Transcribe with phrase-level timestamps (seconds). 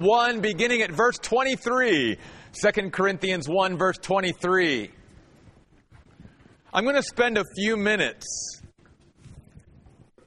[0.00, 2.16] 1, beginning at verse 23.
[2.52, 4.92] 2 Corinthians 1, verse 23.
[6.72, 8.62] I'm going to spend a few minutes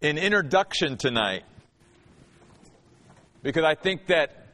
[0.02, 1.44] in introduction tonight
[3.44, 4.50] because I think that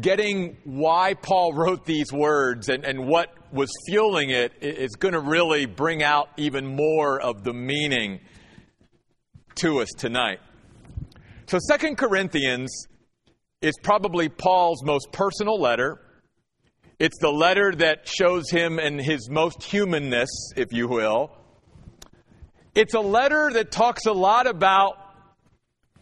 [0.00, 5.20] getting why Paul wrote these words and, and what was fueling it is going to
[5.20, 8.18] really bring out even more of the meaning
[9.54, 10.40] to us tonight.
[11.52, 12.86] So, Second Corinthians
[13.60, 16.00] is probably Paul's most personal letter.
[16.98, 21.30] It's the letter that shows him in his most humanness, if you will.
[22.74, 24.94] It's a letter that talks a lot about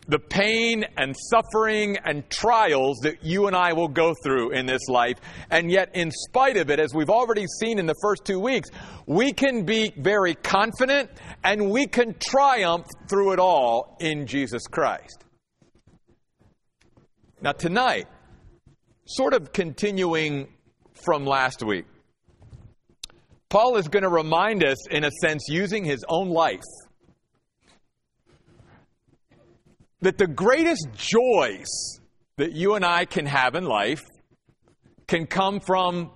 [0.06, 4.86] the pain and suffering and trials that you and I will go through in this
[4.86, 5.16] life.
[5.50, 8.68] And yet, in spite of it, as we've already seen in the first two weeks,
[9.06, 11.10] we can be very confident
[11.42, 15.24] and we can triumph through it all in Jesus Christ.
[17.42, 18.06] Now, tonight,
[19.06, 20.48] sort of continuing
[20.92, 21.86] from last week,
[23.48, 26.60] Paul is going to remind us, in a sense, using his own life,
[30.02, 32.00] that the greatest joys
[32.36, 34.02] that you and I can have in life
[35.08, 36.10] can come from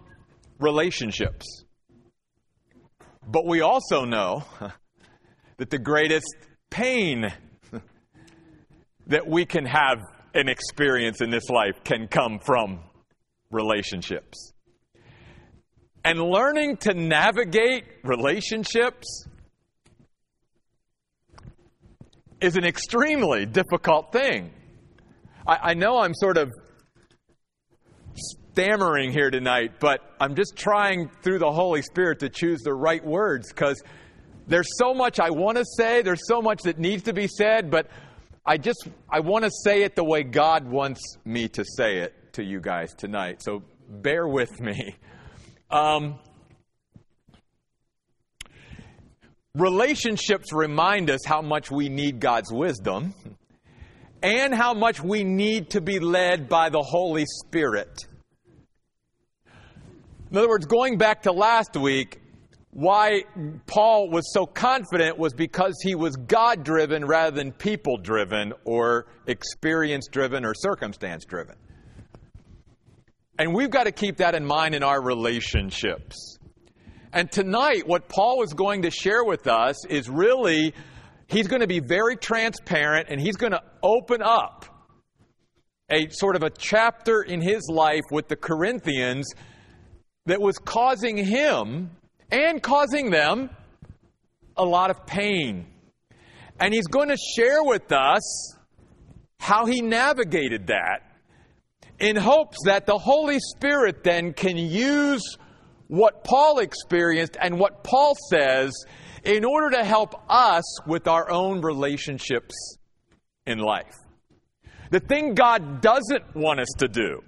[0.58, 1.64] relationships.
[3.26, 4.44] But we also know
[5.56, 6.36] that the greatest
[6.68, 7.32] pain
[9.06, 10.00] that we can have
[10.34, 12.80] an experience in this life can come from
[13.50, 14.52] relationships.
[16.04, 19.26] And learning to navigate relationships
[22.40, 24.50] is an extremely difficult thing.
[25.46, 26.52] I, I, know I'm sort of
[28.14, 33.04] stammering here tonight, but I'm just trying through the Holy Spirit to choose the right
[33.04, 33.82] words because
[34.46, 37.70] there's so much I want to say, there's so much that needs to be said,
[37.70, 37.88] but
[38.46, 42.34] I just I want to say it the way God wants me to say it
[42.34, 43.42] to you guys tonight.
[43.42, 44.96] So bear with me.
[45.70, 46.20] Um,
[49.56, 53.12] relationships remind us how much we need God's wisdom
[54.22, 58.06] and how much we need to be led by the Holy Spirit.
[60.30, 62.20] In other words, going back to last week,
[62.74, 63.22] why
[63.66, 69.06] Paul was so confident was because he was God driven rather than people driven or
[69.28, 71.54] experience driven or circumstance driven.
[73.38, 76.38] And we've got to keep that in mind in our relationships.
[77.12, 80.74] And tonight, what Paul is going to share with us is really,
[81.28, 84.66] he's going to be very transparent and he's going to open up
[85.90, 89.30] a sort of a chapter in his life with the Corinthians
[90.26, 91.90] that was causing him
[92.34, 93.48] and causing them
[94.56, 95.66] a lot of pain.
[96.58, 98.56] And he's going to share with us
[99.38, 101.02] how he navigated that
[102.00, 105.38] in hopes that the Holy Spirit then can use
[105.86, 108.72] what Paul experienced and what Paul says
[109.22, 112.78] in order to help us with our own relationships
[113.46, 113.94] in life.
[114.90, 117.22] The thing God doesn't want us to do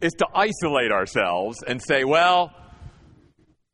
[0.00, 2.52] is to isolate ourselves and say, well,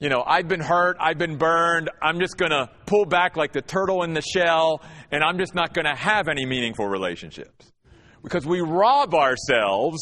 [0.00, 3.52] you know, I've been hurt, I've been burned, I'm just going to pull back like
[3.52, 7.72] the turtle in the shell, and I'm just not going to have any meaningful relationships.
[8.22, 9.98] Because we rob ourselves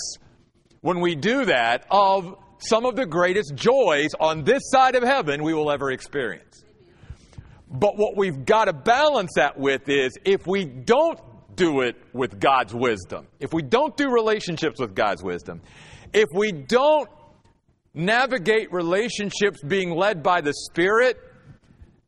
[0.83, 5.43] when we do that of some of the greatest joys on this side of heaven
[5.43, 6.65] we will ever experience.
[7.71, 11.19] But what we've got to balance that with is if we don't
[11.55, 15.63] do it with God's wisdom, if we don't do relationships with God's wisdom,
[16.13, 17.09] if we don't
[17.97, 21.19] navigate relationships being led by the Spirit,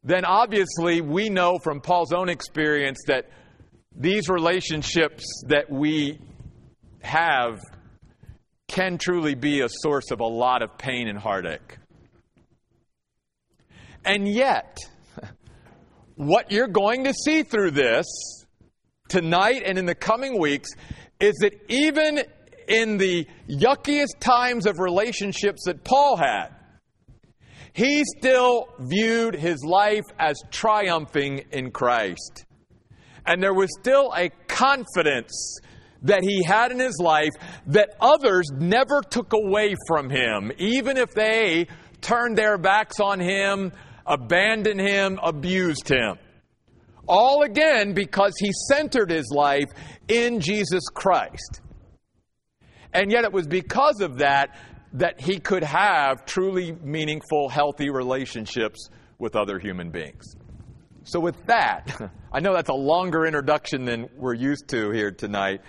[0.04, 3.31] then obviously we know from Paul's own experience that
[3.97, 6.21] these relationships that we
[7.00, 7.59] have
[8.69, 11.78] can truly be a source of a lot of pain and heartache.
[14.05, 14.78] And yet,
[16.15, 18.06] what you're going to see through this
[19.09, 20.69] tonight and in the coming weeks
[21.19, 22.23] is that even
[22.69, 26.49] in the yuckiest times of relationships that Paul had,
[27.73, 32.44] he still viewed his life as triumphing in Christ.
[33.26, 35.59] And there was still a confidence
[36.03, 37.32] that he had in his life
[37.67, 41.67] that others never took away from him, even if they
[42.00, 43.73] turned their backs on him,
[44.06, 46.19] abandoned him, abused him.
[47.06, 49.71] All again because he centered his life
[50.09, 51.61] in Jesus Christ.
[52.93, 54.56] And yet it was because of that
[54.94, 58.88] that he could have truly meaningful, healthy relationships
[59.19, 60.37] with other human beings.
[61.05, 65.61] So, with that, I know that's a longer introduction than we're used to here tonight.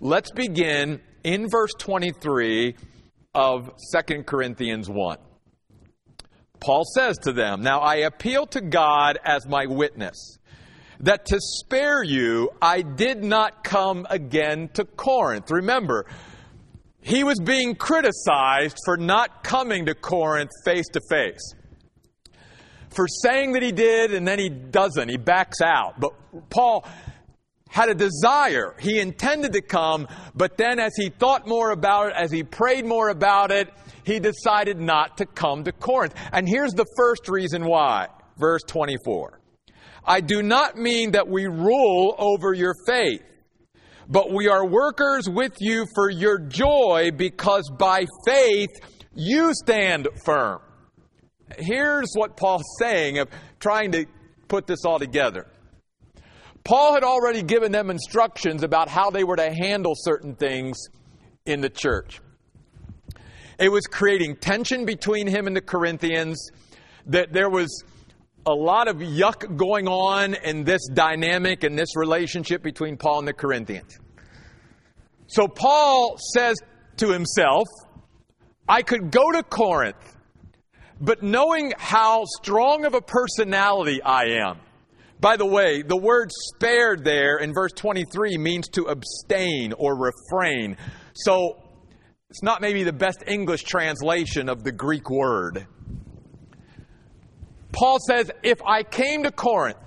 [0.00, 2.74] Let's begin in verse 23
[3.34, 5.18] of 2 Corinthians 1.
[6.60, 10.38] Paul says to them, Now I appeal to God as my witness,
[11.00, 15.50] that to spare you I did not come again to Corinth.
[15.50, 16.06] Remember,
[17.02, 21.54] he was being criticized for not coming to Corinth face to face.
[22.90, 25.98] For saying that he did and then he doesn't, he backs out.
[25.98, 26.12] But
[26.50, 26.86] Paul
[27.68, 28.76] had a desire.
[28.78, 32.84] He intended to come, but then as he thought more about it, as he prayed
[32.84, 33.72] more about it,
[34.04, 36.14] he decided not to come to Corinth.
[36.32, 38.08] And here's the first reason why.
[38.38, 39.40] Verse 24.
[40.04, 43.22] I do not mean that we rule over your faith,
[44.12, 48.68] but we are workers with you for your joy because by faith
[49.14, 50.60] you stand firm.
[51.56, 54.04] Here's what Paul's saying of trying to
[54.48, 55.46] put this all together.
[56.62, 60.76] Paul had already given them instructions about how they were to handle certain things
[61.46, 62.20] in the church.
[63.58, 66.50] It was creating tension between him and the Corinthians,
[67.06, 67.82] that there was
[68.44, 73.28] a lot of yuck going on in this dynamic and this relationship between Paul and
[73.28, 73.98] the Corinthians.
[75.32, 76.58] So Paul says
[76.98, 77.66] to himself,
[78.68, 79.96] I could go to Corinth,
[81.00, 84.60] but knowing how strong of a personality I am,
[85.20, 90.76] by the way, the word spared there in verse 23 means to abstain or refrain.
[91.14, 91.62] So
[92.28, 95.66] it's not maybe the best English translation of the Greek word.
[97.72, 99.78] Paul says, if I came to Corinth,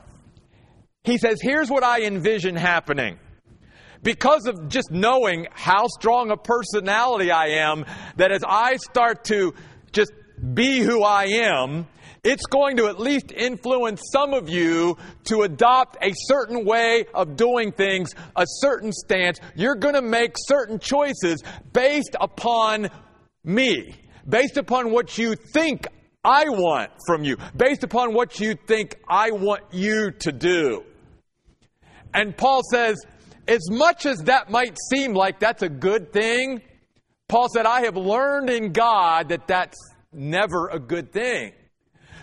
[1.04, 3.20] he says, here's what I envision happening.
[4.06, 7.86] Because of just knowing how strong a personality I am,
[8.18, 9.56] that as I start to
[9.92, 10.12] just
[10.54, 11.88] be who I am,
[12.24, 17.36] it's going to at least influence some of you to adopt a certain way of
[17.36, 19.40] doing things, a certain stance.
[19.56, 21.42] You're going to make certain choices
[21.74, 22.90] based upon
[23.44, 23.96] me,
[24.30, 25.88] based upon what you think
[26.24, 30.84] I want from you, based upon what you think I want you to do.
[32.14, 32.98] And Paul says,
[33.48, 36.62] as much as that might seem like that's a good thing,
[37.28, 39.78] Paul said, I have learned in God that that's
[40.12, 41.54] never a good thing.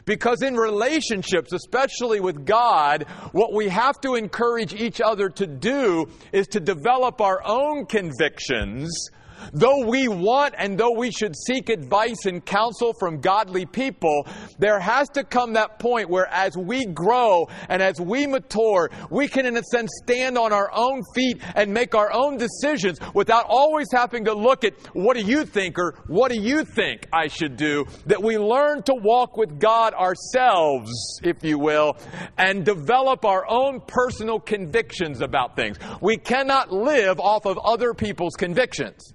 [0.05, 6.07] Because in relationships, especially with God, what we have to encourage each other to do
[6.33, 9.11] is to develop our own convictions
[9.53, 14.27] Though we want and though we should seek advice and counsel from godly people,
[14.63, 19.27] there has to come that point where as we grow and as we mature, we
[19.27, 23.45] can in a sense stand on our own feet and make our own decisions without
[23.49, 27.27] always having to look at what do you think or what do you think I
[27.27, 27.87] should do.
[28.07, 30.93] That we learn to walk with God ourselves,
[31.25, 31.97] if you will,
[32.39, 35.77] and develop our own personal convictions about things.
[36.01, 39.13] We cannot live off of other people's convictions.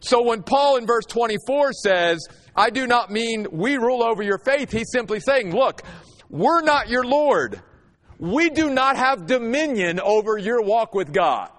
[0.00, 2.26] So when Paul in verse 24 says,
[2.56, 5.82] I do not mean we rule over your faith, he's simply saying, look,
[6.30, 7.60] we're not your Lord.
[8.18, 11.50] We do not have dominion over your walk with God.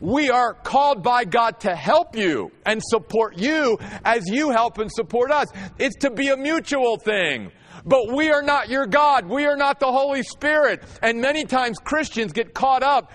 [0.00, 4.90] We are called by God to help you and support you as you help and
[4.90, 5.48] support us.
[5.78, 7.52] It's to be a mutual thing.
[7.84, 9.26] But we are not your God.
[9.26, 10.84] We are not the Holy Spirit.
[11.02, 13.12] And many times Christians get caught up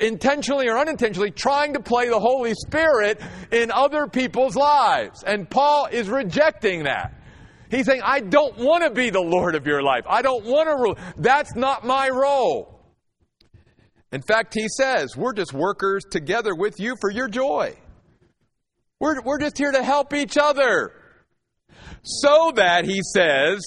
[0.00, 3.20] intentionally or unintentionally trying to play the Holy Spirit
[3.50, 5.22] in other people's lives.
[5.24, 7.14] And Paul is rejecting that.
[7.70, 10.04] He's saying, I don't want to be the Lord of your life.
[10.08, 10.98] I don't want to rule.
[11.16, 12.80] That's not my role.
[14.12, 17.76] In fact, he says, we're just workers together with you for your joy.
[19.00, 20.92] We're, we're just here to help each other.
[22.02, 23.60] So that, he says,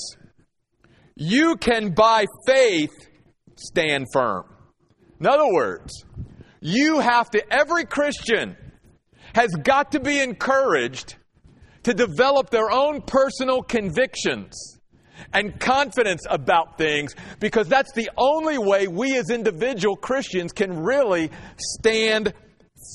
[1.15, 2.93] you can by faith
[3.57, 4.45] stand firm.
[5.19, 6.05] In other words,
[6.61, 8.55] you have to, every Christian
[9.33, 11.15] has got to be encouraged
[11.83, 14.79] to develop their own personal convictions
[15.33, 21.29] and confidence about things because that's the only way we as individual Christians can really
[21.57, 22.33] stand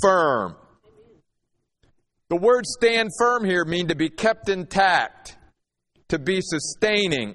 [0.03, 0.57] firm.
[2.31, 5.37] The word stand firm here mean to be kept intact,
[6.09, 7.35] to be sustaining,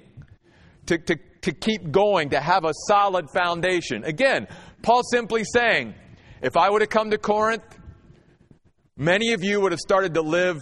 [0.86, 4.04] to, to, to keep going, to have a solid foundation.
[4.04, 4.46] Again,
[4.82, 5.94] Paul simply saying,
[6.42, 7.64] if I would have come to Corinth,
[8.96, 10.58] many of you would have started to live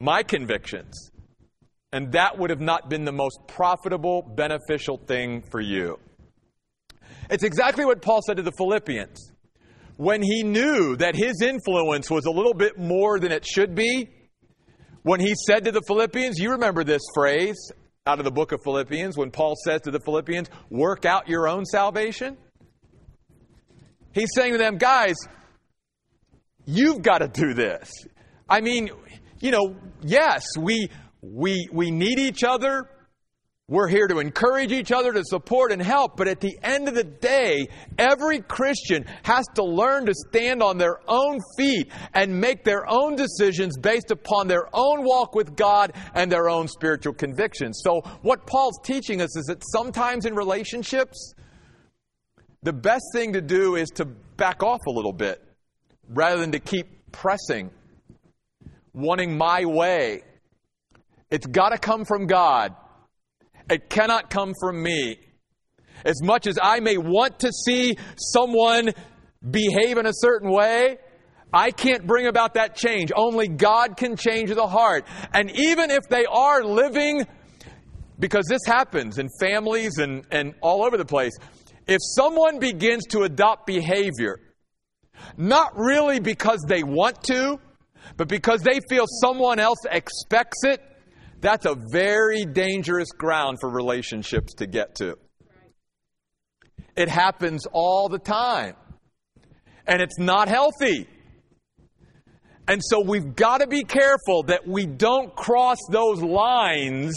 [0.00, 1.10] my convictions.
[1.92, 5.98] And that would have not been the most profitable, beneficial thing for you.
[7.28, 9.32] It's exactly what Paul said to the Philippians.
[9.96, 14.08] When he knew that his influence was a little bit more than it should be,
[15.02, 17.56] when he said to the Philippians, you remember this phrase,
[18.06, 21.46] out of the book of Philippians when Paul says to the Philippians, work out your
[21.46, 22.36] own salvation?
[24.12, 25.16] He's saying to them, guys,
[26.64, 27.90] you've got to do this.
[28.48, 28.90] I mean,
[29.40, 30.88] you know, yes, we,
[31.22, 32.88] we, we need each other.
[33.68, 36.94] We're here to encourage each other, to support and help, but at the end of
[36.94, 42.64] the day, every Christian has to learn to stand on their own feet and make
[42.64, 47.80] their own decisions based upon their own walk with God and their own spiritual convictions.
[47.82, 51.32] So, what Paul's teaching us is that sometimes in relationships,
[52.62, 55.42] the best thing to do is to back off a little bit
[56.08, 57.70] rather than to keep pressing,
[58.92, 60.22] wanting my way.
[61.30, 62.74] It's got to come from God.
[63.70, 65.18] It cannot come from me.
[66.04, 68.92] As much as I may want to see someone
[69.48, 70.98] behave in a certain way,
[71.52, 73.12] I can't bring about that change.
[73.14, 75.04] Only God can change the heart.
[75.32, 77.26] And even if they are living,
[78.18, 81.32] because this happens in families and, and all over the place,
[81.86, 84.40] if someone begins to adopt behavior,
[85.36, 87.58] not really because they want to,
[88.16, 90.80] but because they feel someone else expects it,
[91.40, 95.16] that's a very dangerous ground for relationships to get to.
[96.96, 98.76] It happens all the time.
[99.86, 101.08] And it's not healthy.
[102.68, 107.14] And so we've got to be careful that we don't cross those lines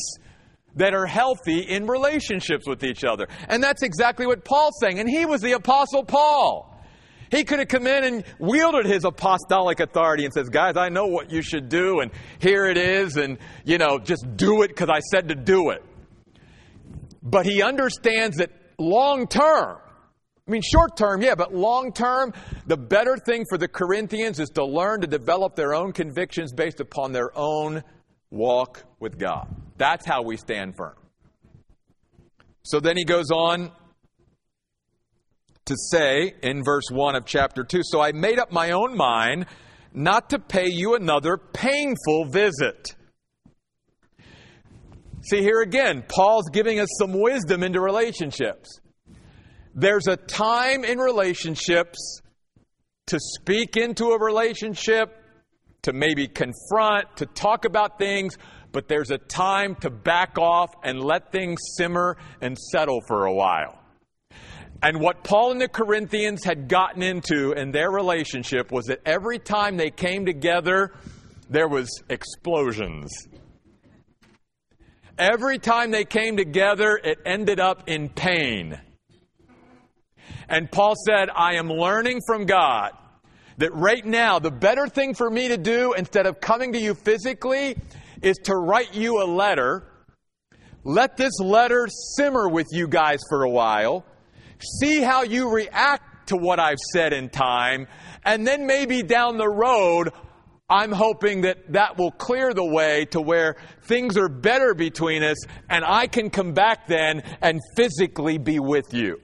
[0.76, 3.28] that are healthy in relationships with each other.
[3.48, 5.00] And that's exactly what Paul's saying.
[5.00, 6.72] And he was the Apostle Paul.
[7.32, 11.08] He could have come in and wielded his apostolic authority and says, guys, I know
[11.08, 14.90] what you should do and here it is and, you know, just do it because
[14.90, 15.84] I said to do it.
[17.24, 19.78] But he understands that long term,
[20.48, 22.34] I mean, short term, yeah, but long term,
[22.68, 26.80] the better thing for the Corinthians is to learn to develop their own convictions based
[26.80, 27.84] upon their own
[28.36, 29.48] walk with God.
[29.78, 30.96] That's how we stand firm.
[32.64, 33.72] So then he goes on
[35.66, 39.48] to say in verse 1 of chapter 2 So I made up my own mind
[39.94, 42.96] not to pay you another painful visit.
[45.24, 48.80] See, here again, Paul's giving us some wisdom into relationships.
[49.74, 52.22] There's a time in relationships
[53.08, 55.16] to speak into a relationship,
[55.86, 58.40] to maybe confront, to talk about things,
[58.72, 63.34] but there's a time to back off and let things simmer and settle for a
[63.34, 63.80] while.
[64.82, 69.38] And what Paul and the Corinthians had gotten into in their relationship was that every
[69.38, 70.92] time they came together,
[71.52, 73.12] there was explosions.
[75.20, 78.80] Every time they came together, it ended up in pain.
[80.50, 82.92] And Paul said, I am learning from God
[83.58, 86.94] that right now, the better thing for me to do instead of coming to you
[86.94, 87.78] physically
[88.22, 89.84] is to write you a letter.
[90.84, 94.06] Let this letter simmer with you guys for a while
[94.80, 97.88] see how you react to what I've said in time,
[98.24, 100.12] and then maybe down the road,
[100.70, 105.38] I'm hoping that that will clear the way to where things are better between us
[105.70, 109.22] and I can come back then and physically be with you.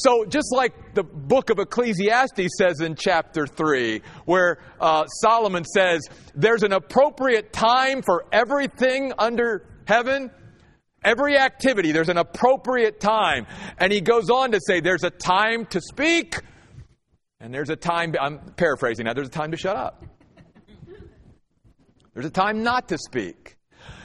[0.00, 6.02] So, just like the book of Ecclesiastes says in chapter 3, where uh, Solomon says,
[6.34, 10.30] there's an appropriate time for everything under heaven,
[11.04, 13.46] Every activity, there's an appropriate time.
[13.78, 16.40] And he goes on to say there's a time to speak,
[17.40, 20.04] and there's a time, I'm paraphrasing now, there's a time to shut up.
[22.14, 23.57] There's a time not to speak.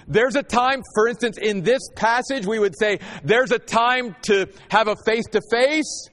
[0.07, 4.48] There's a time, for instance, in this passage, we would say there's a time to
[4.69, 6.10] have a face to face,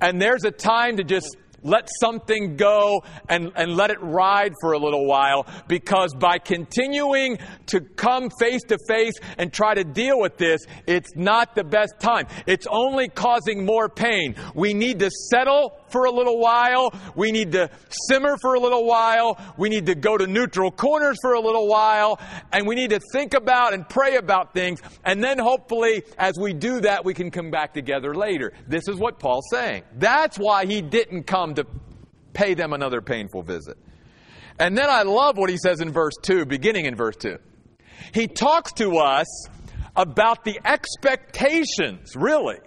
[0.00, 4.72] and there's a time to just let something go and, and let it ride for
[4.72, 10.20] a little while because by continuing to come face to face and try to deal
[10.20, 12.26] with this, it's not the best time.
[12.46, 14.36] It's only causing more pain.
[14.54, 16.92] We need to settle for a little while.
[17.14, 17.70] We need to
[18.08, 19.38] simmer for a little while.
[19.56, 22.20] We need to go to neutral corners for a little while.
[22.52, 24.80] And we need to think about and pray about things.
[25.04, 28.52] And then hopefully, as we do that, we can come back together later.
[28.66, 29.84] This is what Paul's saying.
[29.96, 31.66] That's why he didn't come to
[32.32, 33.76] pay them another painful visit.
[34.58, 37.38] And then I love what he says in verse 2, beginning in verse 2.
[38.12, 39.26] He talks to us
[39.96, 42.58] about the expectations, really,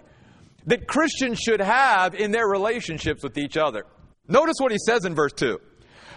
[0.66, 3.84] that Christians should have in their relationships with each other.
[4.28, 5.60] Notice what he says in verse 2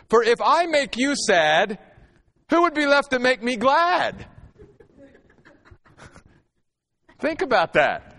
[0.10, 1.80] For if I make you sad,
[2.50, 4.26] who would be left to make me glad?
[7.20, 8.12] think about that.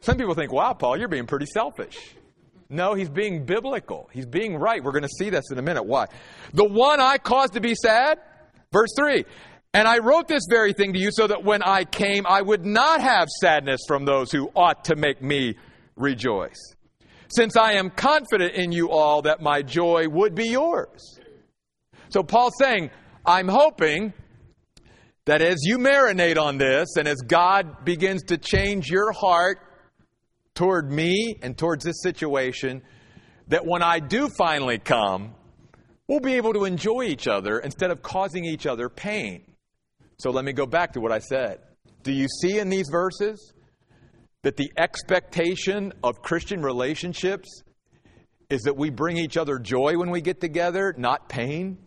[0.00, 1.98] Some people think, wow, Paul, you're being pretty selfish.
[2.68, 4.08] No, he's being biblical.
[4.12, 4.82] He's being right.
[4.82, 5.82] We're going to see this in a minute.
[5.82, 6.06] Why?
[6.54, 8.18] The one I caused to be sad,
[8.72, 9.24] verse 3
[9.72, 12.66] And I wrote this very thing to you so that when I came, I would
[12.66, 15.56] not have sadness from those who ought to make me
[15.96, 16.74] rejoice.
[17.28, 21.20] Since I am confident in you all that my joy would be yours.
[22.08, 22.90] So Paul's saying,
[23.24, 24.12] I'm hoping
[25.26, 29.60] that as you marinate on this and as God begins to change your heart
[30.56, 32.82] toward me and towards this situation,
[33.46, 35.34] that when I do finally come,
[36.08, 39.44] we'll be able to enjoy each other instead of causing each other pain.
[40.20, 41.60] So let me go back to what I said.
[42.02, 43.54] Do you see in these verses
[44.42, 47.62] that the expectation of Christian relationships
[48.50, 51.78] is that we bring each other joy when we get together, not pain?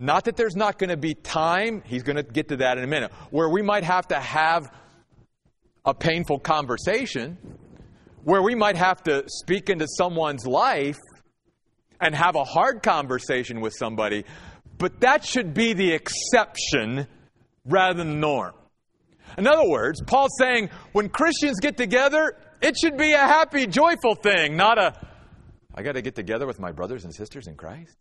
[0.00, 2.84] Not that there's not going to be time, he's going to get to that in
[2.84, 4.68] a minute, where we might have to have
[5.84, 7.38] a painful conversation,
[8.24, 10.98] where we might have to speak into someone's life
[12.00, 14.24] and have a hard conversation with somebody,
[14.78, 17.06] but that should be the exception
[17.64, 18.54] rather than the norm.
[19.38, 24.14] In other words, Paul's saying when Christians get together, it should be a happy, joyful
[24.14, 24.94] thing, not a,
[25.74, 27.96] I got to get together with my brothers and sisters in Christ.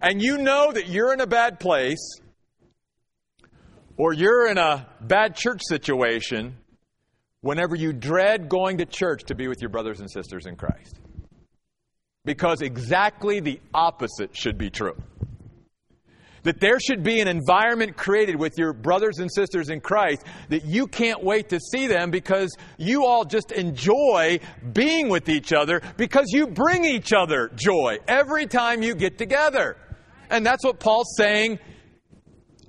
[0.00, 2.18] And you know that you're in a bad place
[3.96, 6.56] or you're in a bad church situation
[7.40, 10.98] whenever you dread going to church to be with your brothers and sisters in Christ.
[12.24, 14.96] Because exactly the opposite should be true.
[16.44, 20.64] That there should be an environment created with your brothers and sisters in Christ that
[20.64, 24.40] you can't wait to see them because you all just enjoy
[24.72, 29.76] being with each other because you bring each other joy every time you get together.
[30.30, 31.60] And that's what Paul's saying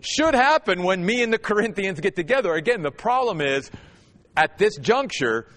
[0.01, 2.53] should happen when me and the Corinthians get together.
[2.53, 3.72] Again, the problem is
[4.36, 5.48] at this juncture,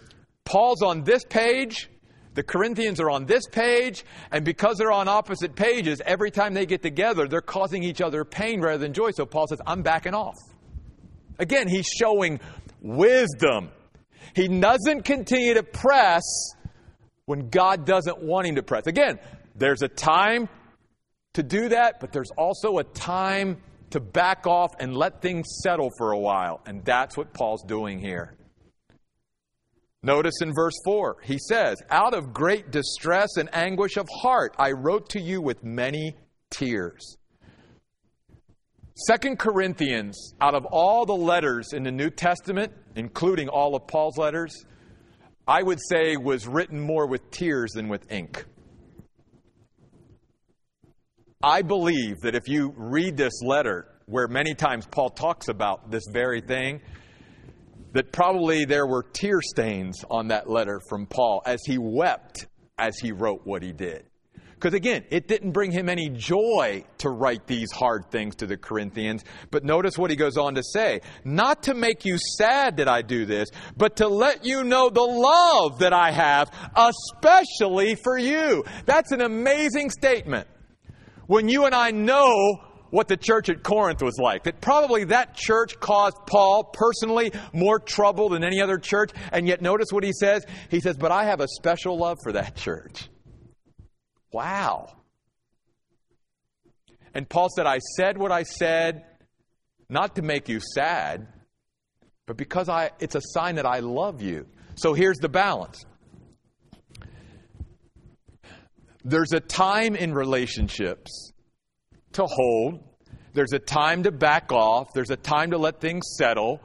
[0.44, 1.90] Paul's on this page,
[2.36, 6.66] the Corinthians are on this page, and because they're on opposite pages, every time they
[6.66, 9.10] get together, they're causing each other pain rather than joy.
[9.10, 10.36] So Paul says, I'm backing off.
[11.38, 12.38] Again, he's showing
[12.82, 13.70] wisdom.
[14.34, 16.22] He doesn't continue to press
[17.24, 18.86] when God doesn't want him to press.
[18.86, 19.18] Again,
[19.54, 20.50] there's a time
[21.34, 23.56] to do that, but there's also a time
[23.90, 26.60] to back off and let things settle for a while.
[26.66, 28.35] And that's what Paul's doing here.
[30.06, 34.70] Notice in verse 4, he says, Out of great distress and anguish of heart, I
[34.70, 36.14] wrote to you with many
[36.48, 37.16] tears.
[39.08, 44.16] Second Corinthians, out of all the letters in the New Testament, including all of Paul's
[44.16, 44.64] letters,
[45.44, 48.44] I would say was written more with tears than with ink.
[51.42, 56.04] I believe that if you read this letter, where many times Paul talks about this
[56.12, 56.80] very thing,
[57.92, 62.46] that probably there were tear stains on that letter from Paul as he wept
[62.78, 64.04] as he wrote what he did.
[64.56, 68.56] Because again, it didn't bring him any joy to write these hard things to the
[68.56, 69.22] Corinthians.
[69.50, 71.02] But notice what he goes on to say.
[71.24, 75.02] Not to make you sad that I do this, but to let you know the
[75.02, 78.64] love that I have, especially for you.
[78.86, 80.48] That's an amazing statement.
[81.26, 84.44] When you and I know what the church at Corinth was like.
[84.44, 89.10] That probably that church caused Paul personally more trouble than any other church.
[89.32, 90.44] And yet, notice what he says.
[90.70, 93.08] He says, But I have a special love for that church.
[94.32, 94.92] Wow.
[97.14, 99.04] And Paul said, I said what I said
[99.88, 101.26] not to make you sad,
[102.26, 104.46] but because I, it's a sign that I love you.
[104.74, 105.84] So here's the balance.
[109.04, 111.32] There's a time in relationships
[112.16, 112.82] to hold.
[113.32, 114.92] There's a time to back off.
[114.92, 116.60] There's a time to let things settle.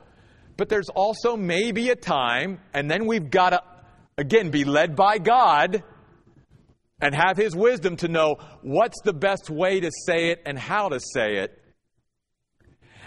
[0.58, 3.62] But there's also maybe a time, and then we've got to,
[4.18, 5.84] again, be led by God
[7.02, 10.90] and have His wisdom to know what's the best way to say it and how
[10.90, 11.61] to say it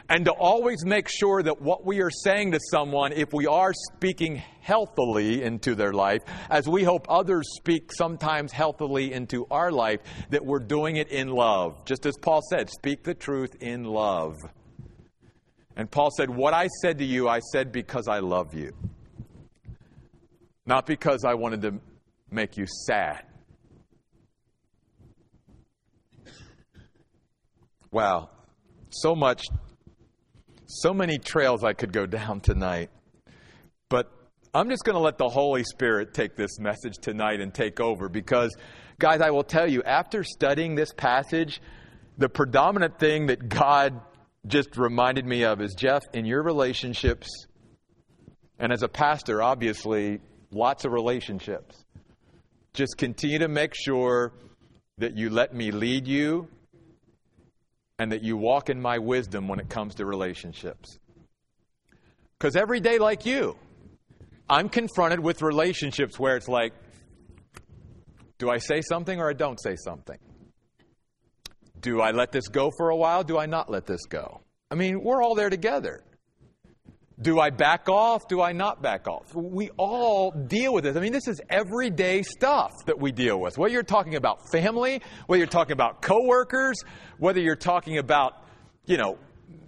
[0.08, 3.72] and to always make sure that what we are saying to someone, if we are
[3.94, 10.00] speaking healthily into their life, as we hope others speak sometimes healthily into our life,
[10.30, 11.84] that we're doing it in love.
[11.86, 14.36] Just as Paul said, speak the truth in love.
[15.76, 18.72] And Paul said, What I said to you, I said because I love you,
[20.66, 21.80] not because I wanted to
[22.30, 23.24] make you sad.
[27.90, 28.28] Wow,
[28.90, 29.46] so much
[30.74, 32.90] so many trails I could go down tonight.
[33.88, 34.10] But
[34.52, 38.08] I'm just going to let the Holy Spirit take this message tonight and take over
[38.08, 38.56] because,
[38.98, 41.60] guys, I will tell you, after studying this passage,
[42.18, 44.00] the predominant thing that God
[44.46, 47.28] just reminded me of is Jeff, in your relationships,
[48.58, 51.84] and as a pastor, obviously, lots of relationships,
[52.74, 54.32] just continue to make sure
[54.98, 56.48] that you let me lead you
[57.98, 60.98] and that you walk in my wisdom when it comes to relationships.
[62.38, 63.56] Because every day, like you,
[64.48, 66.72] I'm confronted with relationships where it's like,
[68.38, 70.18] do I say something or I don't say something?
[71.80, 73.22] Do I let this go for a while?
[73.22, 74.40] Do I not let this go?
[74.70, 76.02] I mean, we're all there together.
[77.20, 78.26] Do I back off?
[78.26, 79.34] Do I not back off?
[79.34, 80.96] We all deal with this.
[80.96, 83.56] I mean, this is everyday stuff that we deal with.
[83.56, 86.76] Whether you're talking about family, whether you're talking about coworkers,
[87.18, 88.42] whether you're talking about,
[88.84, 89.18] you know,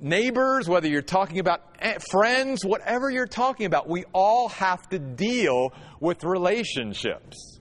[0.00, 4.98] neighbors, whether you're talking about eh, friends, whatever you're talking about, we all have to
[4.98, 7.60] deal with relationships.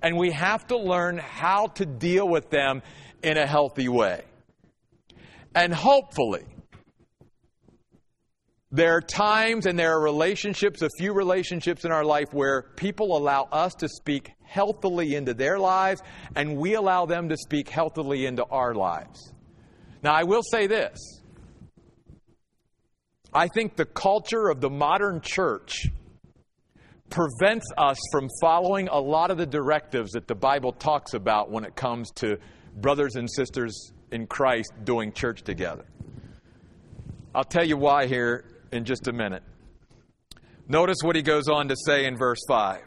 [0.00, 2.82] And we have to learn how to deal with them
[3.22, 4.24] in a healthy way.
[5.54, 6.46] And hopefully,
[8.70, 13.16] there are times and there are relationships, a few relationships in our life where people
[13.16, 16.02] allow us to speak healthily into their lives
[16.36, 19.32] and we allow them to speak healthily into our lives.
[20.02, 20.98] Now, I will say this.
[23.32, 25.86] I think the culture of the modern church
[27.08, 31.64] prevents us from following a lot of the directives that the Bible talks about when
[31.64, 32.38] it comes to
[32.76, 35.86] brothers and sisters in Christ doing church together.
[37.34, 39.42] I'll tell you why here in just a minute.
[40.68, 42.80] Notice what he goes on to say in verse 5.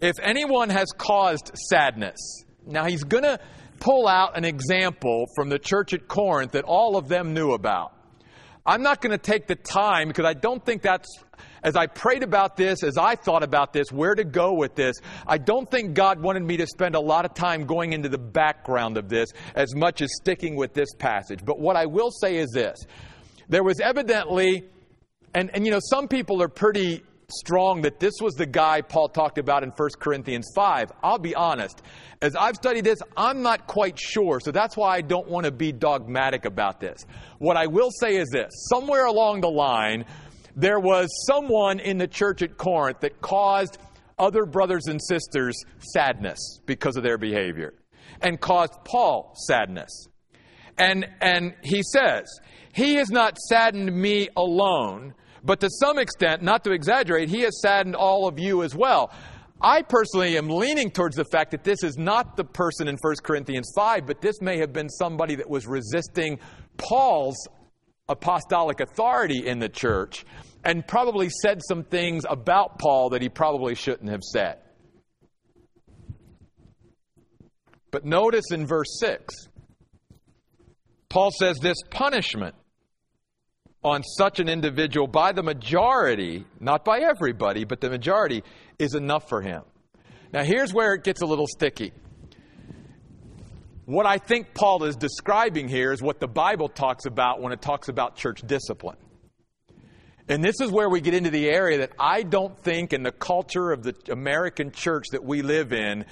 [0.00, 3.40] If anyone has caused sadness, now he's going to
[3.80, 7.92] pull out an example from the church at Corinth that all of them knew about.
[8.66, 11.08] I'm not going to take the time because I don't think that's,
[11.62, 14.96] as I prayed about this, as I thought about this, where to go with this,
[15.26, 18.18] I don't think God wanted me to spend a lot of time going into the
[18.18, 21.44] background of this as much as sticking with this passage.
[21.44, 22.76] But what I will say is this
[23.48, 24.64] there was evidently
[25.36, 29.10] and, and you know, some people are pretty strong that this was the guy Paul
[29.10, 30.92] talked about in 1 Corinthians 5.
[31.02, 31.82] I'll be honest.
[32.22, 35.52] As I've studied this, I'm not quite sure, so that's why I don't want to
[35.52, 37.04] be dogmatic about this.
[37.38, 40.06] What I will say is this somewhere along the line,
[40.56, 43.76] there was someone in the church at Corinth that caused
[44.18, 47.74] other brothers and sisters sadness because of their behavior
[48.22, 50.08] and caused Paul sadness.
[50.78, 52.24] And, and he says,
[52.72, 55.12] He has not saddened me alone
[55.46, 59.12] but to some extent, not to exaggerate, he has saddened all of you as well.
[59.60, 63.14] I personally am leaning towards the fact that this is not the person in 1
[63.22, 66.40] Corinthians 5, but this may have been somebody that was resisting
[66.76, 67.36] Paul's
[68.08, 70.26] apostolic authority in the church
[70.64, 74.58] and probably said some things about Paul that he probably shouldn't have said.
[77.92, 79.34] But notice in verse 6,
[81.08, 82.56] Paul says this punishment
[83.86, 88.42] on such an individual by the majority, not by everybody, but the majority,
[88.80, 89.62] is enough for him.
[90.32, 91.92] Now, here's where it gets a little sticky.
[93.84, 97.62] What I think Paul is describing here is what the Bible talks about when it
[97.62, 98.96] talks about church discipline.
[100.28, 103.12] And this is where we get into the area that I don't think in the
[103.12, 106.04] culture of the American church that we live in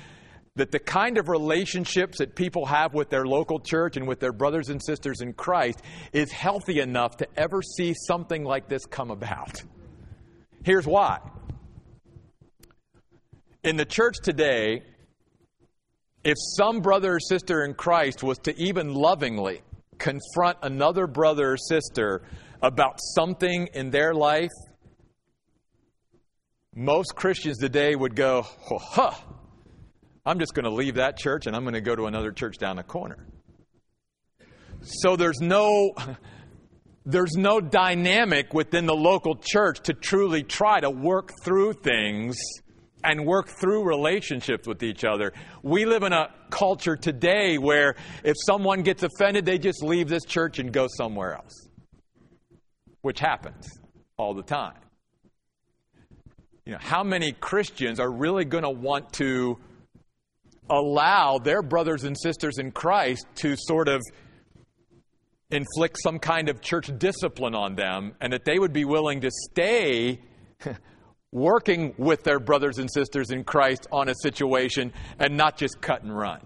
[0.57, 4.33] that the kind of relationships that people have with their local church and with their
[4.33, 9.11] brothers and sisters in Christ is healthy enough to ever see something like this come
[9.11, 9.63] about.
[10.63, 11.19] Here's why.
[13.65, 14.83] In the church today,
[16.23, 19.61] if some brother or sister in Christ was to even lovingly
[19.99, 22.23] confront another brother or sister
[22.63, 24.53] about something in their life,
[26.77, 29.15] most Christians today would go, huh,
[30.27, 32.59] I'm just going to leave that church and I'm going to go to another church
[32.59, 33.19] down the corner.
[34.83, 35.95] So there's no
[37.07, 42.37] there's no dynamic within the local church to truly try to work through things
[43.03, 45.35] and work through relationships with each other.
[45.63, 50.25] We live in a culture today where if someone gets offended, they just leave this
[50.25, 51.69] church and go somewhere else,
[53.03, 53.67] which happens
[54.17, 54.79] all the time.
[56.65, 59.59] You know, how many Christians are really going to want to
[60.71, 64.03] allow their brothers and sisters in Christ to sort of
[65.51, 69.31] inflict some kind of church discipline on them and that they would be willing to
[69.51, 70.21] stay
[71.33, 76.03] working with their brothers and sisters in Christ on a situation and not just cut
[76.03, 76.41] and run.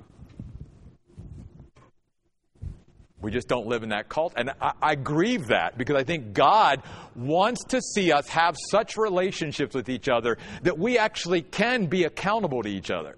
[3.20, 4.35] We just don't live in that cult.
[4.37, 6.83] And I, I, grieve that because I think God
[7.16, 12.04] wants to see us have such relationships with each other that we actually can be
[12.04, 13.16] accountable to each other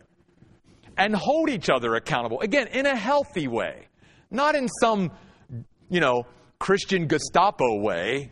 [1.00, 2.40] and hold each other accountable.
[2.40, 3.88] Again, in a healthy way,
[4.30, 5.10] not in some,
[5.88, 6.26] you know,
[6.58, 8.30] Christian Gestapo way.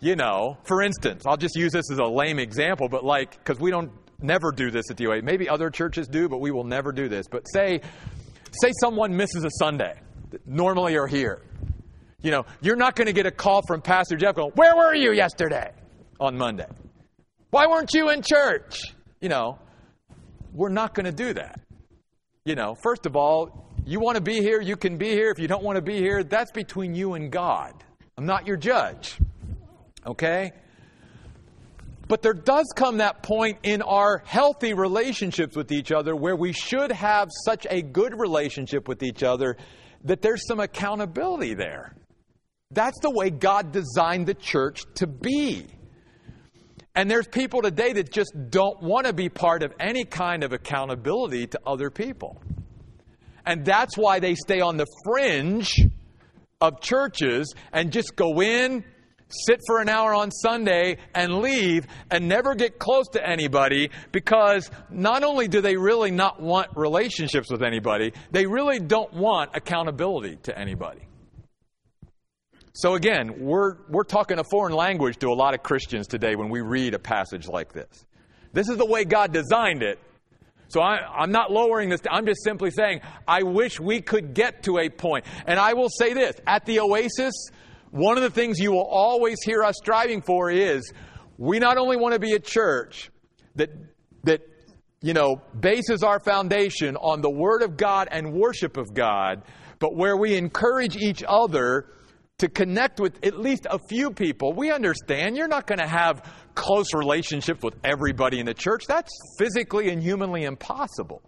[0.00, 3.60] You know, for instance, I'll just use this as a lame example, but like, because
[3.60, 5.22] we don't never do this at the OA.
[5.22, 7.26] Maybe other churches do, but we will never do this.
[7.30, 7.82] But say,
[8.50, 9.94] say someone misses a Sunday,
[10.44, 11.42] normally are here,
[12.22, 14.94] You know, you're not going to get a call from Pastor Jeff going, Where were
[14.94, 15.70] you yesterday
[16.18, 16.66] on Monday?
[17.50, 18.80] Why weren't you in church?
[19.20, 19.58] You know,
[20.52, 21.60] we're not going to do that.
[22.44, 25.30] You know, first of all, you want to be here, you can be here.
[25.30, 27.72] If you don't want to be here, that's between you and God.
[28.18, 29.18] I'm not your judge.
[30.04, 30.52] Okay?
[32.08, 36.52] But there does come that point in our healthy relationships with each other where we
[36.52, 39.56] should have such a good relationship with each other
[40.04, 41.94] that there's some accountability there.
[42.72, 45.68] That's the way God designed the church to be.
[46.94, 50.52] And there's people today that just don't want to be part of any kind of
[50.52, 52.42] accountability to other people.
[53.46, 55.80] And that's why they stay on the fringe
[56.60, 58.84] of churches and just go in,
[59.28, 64.70] sit for an hour on Sunday, and leave and never get close to anybody because
[64.90, 70.36] not only do they really not want relationships with anybody, they really don't want accountability
[70.44, 71.00] to anybody.
[72.74, 76.48] So again, we're, we're talking a foreign language to a lot of Christians today when
[76.48, 78.06] we read a passage like this.
[78.54, 79.98] This is the way God designed it.
[80.68, 82.00] So I, am not lowering this.
[82.10, 85.26] I'm just simply saying, I wish we could get to a point.
[85.46, 87.34] And I will say this at the Oasis,
[87.90, 90.90] one of the things you will always hear us striving for is
[91.36, 93.10] we not only want to be a church
[93.56, 93.68] that,
[94.24, 94.40] that
[95.02, 99.42] you know, bases our foundation on the Word of God and worship of God,
[99.78, 101.86] but where we encourage each other
[102.42, 104.52] to connect with at least a few people.
[104.52, 108.82] We understand you're not going to have close relationships with everybody in the church.
[108.88, 111.22] That's physically and humanly impossible.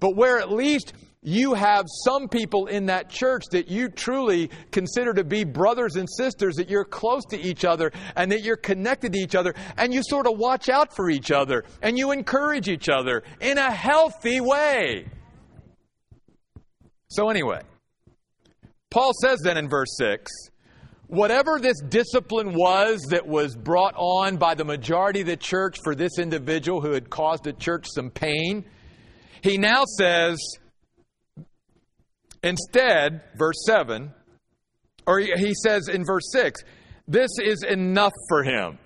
[0.00, 5.14] But where at least you have some people in that church that you truly consider
[5.14, 9.14] to be brothers and sisters, that you're close to each other and that you're connected
[9.14, 12.68] to each other, and you sort of watch out for each other and you encourage
[12.68, 15.06] each other in a healthy way.
[17.08, 17.62] So, anyway,
[18.94, 20.30] Paul says then in verse 6
[21.08, 25.96] whatever this discipline was that was brought on by the majority of the church for
[25.96, 28.64] this individual who had caused the church some pain,
[29.42, 30.38] he now says,
[32.42, 34.12] instead, verse 7,
[35.06, 36.62] or he says in verse 6,
[37.06, 38.78] this is enough for him.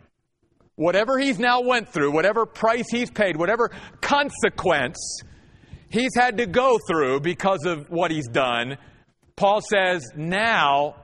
[0.74, 5.20] Whatever he's now went through, whatever price he's paid, whatever consequence
[5.90, 8.78] he's had to go through because of what he's done,
[9.38, 10.96] Paul says, now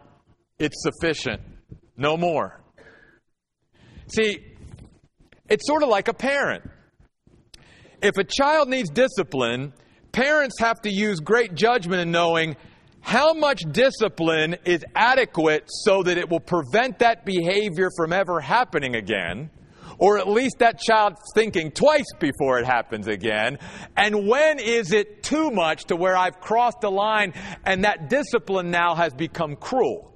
[0.58, 1.40] it's sufficient.
[1.96, 2.60] No more.
[4.08, 4.38] See,
[5.48, 6.68] it's sort of like a parent.
[8.02, 9.72] If a child needs discipline,
[10.10, 12.56] parents have to use great judgment in knowing
[13.00, 18.96] how much discipline is adequate so that it will prevent that behavior from ever happening
[18.96, 19.48] again
[19.98, 23.58] or at least that child thinking twice before it happens again?
[23.96, 28.70] And when is it too much to where I've crossed the line and that discipline
[28.70, 30.12] now has become cruel?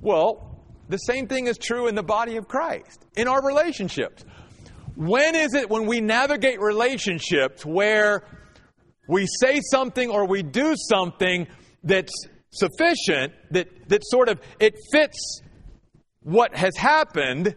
[0.00, 4.24] Well, the same thing is true in the body of Christ, in our relationships.
[4.94, 8.24] When is it when we navigate relationships where
[9.08, 11.46] we say something or we do something
[11.82, 12.12] that's
[12.50, 15.40] sufficient, that, that sort of it fits
[16.20, 17.56] what has happened,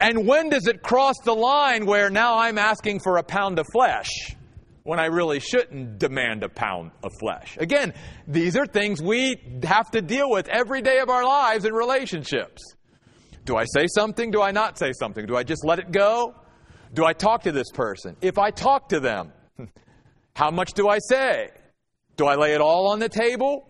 [0.00, 3.66] and when does it cross the line where now I'm asking for a pound of
[3.72, 4.08] flesh
[4.84, 7.56] when I really shouldn't demand a pound of flesh?
[7.58, 7.92] Again,
[8.26, 12.62] these are things we have to deal with every day of our lives in relationships.
[13.44, 14.30] Do I say something?
[14.30, 15.26] Do I not say something?
[15.26, 16.34] Do I just let it go?
[16.94, 18.16] Do I talk to this person?
[18.20, 19.32] If I talk to them,
[20.36, 21.50] how much do I say?
[22.16, 23.68] Do I lay it all on the table?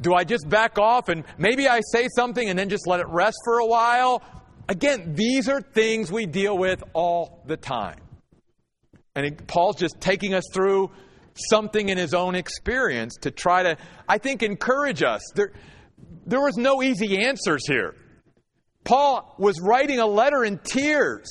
[0.00, 3.06] Do I just back off and maybe I say something and then just let it
[3.08, 4.22] rest for a while?
[4.68, 7.98] Again, these are things we deal with all the time.
[9.14, 10.90] And Paul's just taking us through
[11.34, 13.76] something in his own experience to try to,
[14.08, 15.22] I think, encourage us.
[15.34, 15.52] There,
[16.26, 17.94] there was no easy answers here.
[18.84, 21.28] Paul was writing a letter in tears.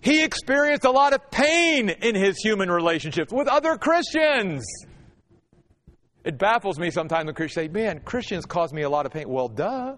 [0.00, 4.64] He experienced a lot of pain in his human relationships with other Christians.
[6.24, 9.28] It baffles me sometimes when Christians say, Man, Christians cause me a lot of pain.
[9.28, 9.96] Well, duh.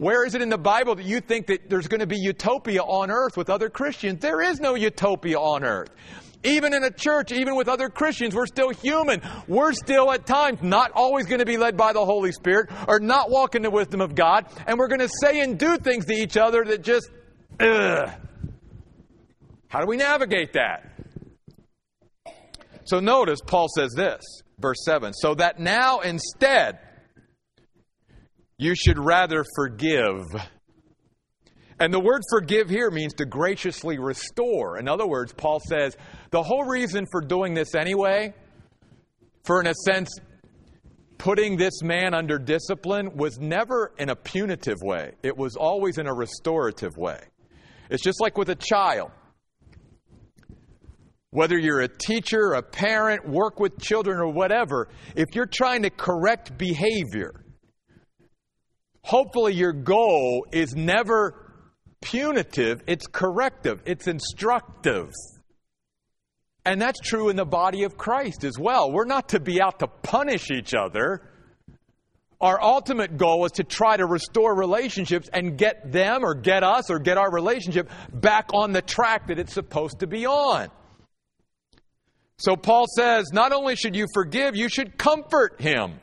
[0.00, 2.80] Where is it in the Bible that you think that there's going to be utopia
[2.80, 4.20] on earth with other Christians?
[4.20, 5.90] There is no utopia on earth.
[6.42, 9.20] Even in a church, even with other Christians, we're still human.
[9.46, 12.98] We're still at times not always going to be led by the Holy Spirit or
[12.98, 14.46] not walk in the wisdom of God.
[14.66, 17.10] And we're going to say and do things to each other that just,
[17.60, 18.10] ugh.
[19.68, 20.94] How do we navigate that?
[22.84, 24.22] So notice Paul says this,
[24.58, 26.78] verse 7 so that now instead,
[28.60, 30.22] you should rather forgive.
[31.80, 34.78] And the word forgive here means to graciously restore.
[34.78, 35.96] In other words, Paul says
[36.30, 38.34] the whole reason for doing this anyway,
[39.44, 40.10] for in a sense,
[41.16, 46.06] putting this man under discipline was never in a punitive way, it was always in
[46.06, 47.18] a restorative way.
[47.88, 49.10] It's just like with a child.
[51.30, 55.90] Whether you're a teacher, a parent, work with children, or whatever, if you're trying to
[55.90, 57.39] correct behavior,
[59.02, 61.52] hopefully your goal is never
[62.00, 65.12] punitive, it's corrective, it's instructive.
[66.64, 68.92] And that's true in the body of Christ as well.
[68.92, 71.22] We're not to be out to punish each other.
[72.40, 76.90] Our ultimate goal is to try to restore relationships and get them or get us
[76.90, 80.70] or get our relationship back on the track that it's supposed to be on.
[82.38, 86.00] So Paul says, not only should you forgive, you should comfort him.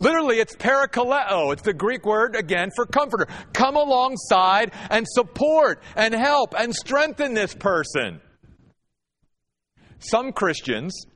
[0.00, 1.52] Literally, it's parakaleo.
[1.52, 3.26] It's the Greek word again for comforter.
[3.52, 8.20] Come alongside and support and help and strengthen this person.
[9.98, 11.06] Some Christians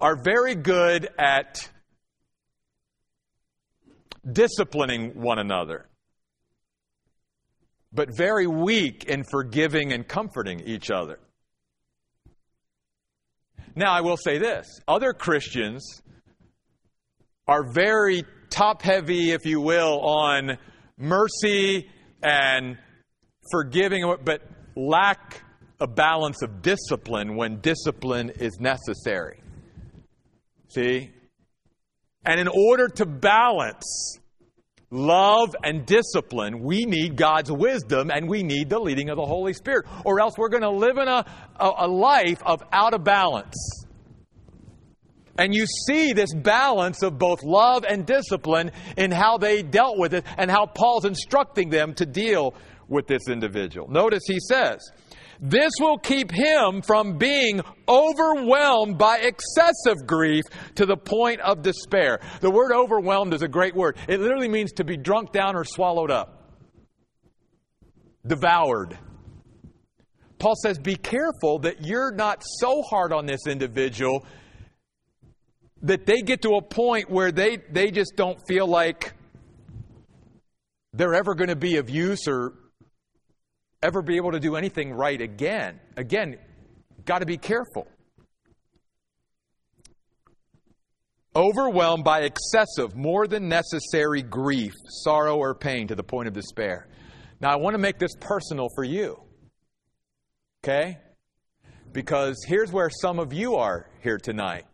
[0.00, 1.68] are very good at
[4.30, 5.88] disciplining one another,
[7.92, 11.18] but very weak in forgiving and comforting each other.
[13.74, 16.02] Now, I will say this other Christians
[17.50, 20.56] are very top heavy, if you will, on
[20.96, 21.90] mercy
[22.22, 22.78] and
[23.50, 24.42] forgiving, but
[24.76, 25.42] lack
[25.80, 29.42] a balance of discipline when discipline is necessary.
[30.68, 31.10] See?
[32.24, 34.18] And in order to balance
[34.92, 39.54] love and discipline, we need God's wisdom and we need the leading of the Holy
[39.54, 41.24] Spirit, or else we're going to live in a,
[41.58, 43.56] a, a, life of out of balance.
[45.38, 50.14] And you see this balance of both love and discipline in how they dealt with
[50.14, 52.54] it and how Paul's instructing them to deal
[52.88, 53.88] with this individual.
[53.88, 54.80] Notice he says,
[55.40, 62.20] this will keep him from being overwhelmed by excessive grief to the point of despair.
[62.40, 63.96] The word overwhelmed is a great word.
[64.06, 66.52] It literally means to be drunk down or swallowed up,
[68.26, 68.98] devoured.
[70.38, 74.26] Paul says, Be careful that you're not so hard on this individual
[75.82, 79.14] that they get to a point where they, they just don't feel like
[80.92, 82.54] they're ever going to be of use or
[83.82, 85.80] ever be able to do anything right again.
[85.96, 86.36] Again,
[87.04, 87.86] got to be careful.
[91.34, 94.72] Overwhelmed by excessive, more than necessary grief,
[95.04, 96.88] sorrow, or pain to the point of despair.
[97.40, 99.22] Now, I want to make this personal for you.
[100.62, 100.98] Okay?
[101.92, 104.64] Because here's where some of you are here tonight.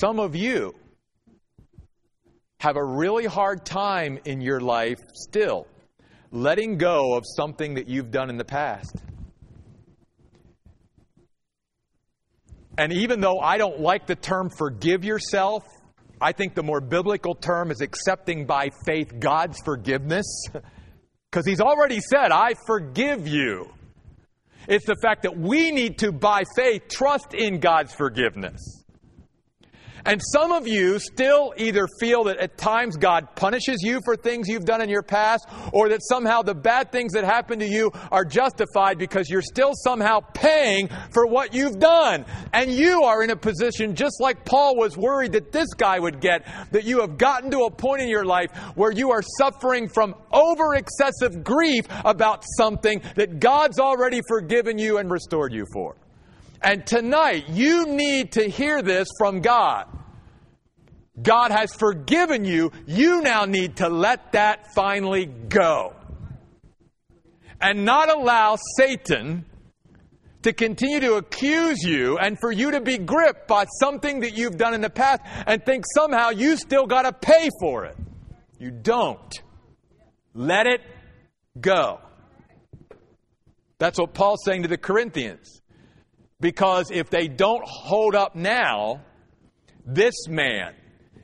[0.00, 0.74] Some of you
[2.58, 5.66] have a really hard time in your life still
[6.32, 8.96] letting go of something that you've done in the past.
[12.78, 15.62] And even though I don't like the term forgive yourself,
[16.20, 20.26] I think the more biblical term is accepting by faith God's forgiveness.
[21.28, 23.68] Because He's already said, I forgive you.
[24.68, 28.85] It's the fact that we need to, by faith, trust in God's forgiveness.
[30.06, 34.46] And some of you still either feel that at times God punishes you for things
[34.48, 37.90] you've done in your past, or that somehow the bad things that happen to you
[38.12, 42.24] are justified because you're still somehow paying for what you've done.
[42.52, 46.20] And you are in a position, just like Paul was worried that this guy would
[46.20, 49.88] get, that you have gotten to a point in your life where you are suffering
[49.88, 55.96] from over excessive grief about something that God's already forgiven you and restored you for.
[56.62, 59.86] And tonight, you need to hear this from God.
[61.20, 62.72] God has forgiven you.
[62.86, 65.94] You now need to let that finally go.
[67.60, 69.46] And not allow Satan
[70.42, 74.56] to continue to accuse you and for you to be gripped by something that you've
[74.56, 77.96] done in the past and think somehow you still got to pay for it.
[78.58, 79.42] You don't.
[80.34, 80.82] Let it
[81.58, 82.00] go.
[83.78, 85.60] That's what Paul's saying to the Corinthians.
[86.40, 89.00] Because if they don't hold up now,
[89.86, 90.74] this man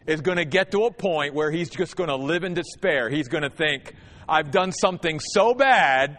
[0.06, 3.10] is going to get to a point where he's just going to live in despair.
[3.10, 3.94] He's going to think,
[4.28, 6.18] I've done something so bad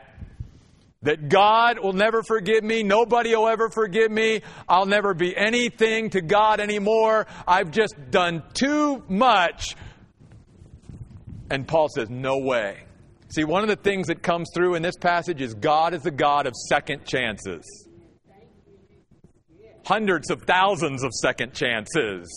[1.02, 2.84] that God will never forgive me.
[2.84, 4.42] Nobody will ever forgive me.
[4.70, 7.28] I'll never be anything to God anymore.
[7.48, 9.76] I've just done too much.
[11.50, 12.84] And Paul says, No way.
[13.30, 16.12] See, one of the things that comes through in this passage is God is the
[16.12, 17.66] God of second chances
[19.86, 22.30] hundreds of thousands of second chances.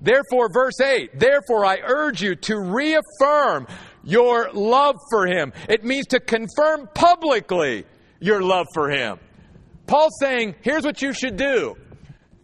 [0.00, 3.68] Therefore, verse 8, therefore I urge you to reaffirm
[4.02, 5.52] your love for him.
[5.68, 7.84] It means to confirm publicly
[8.20, 9.18] your love for him.
[9.86, 11.76] Paul's saying, here's what you should do.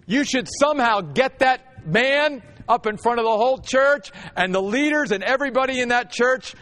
[0.07, 4.63] You should somehow get that man up in front of the whole church, and the
[4.63, 6.55] leaders and everybody in that church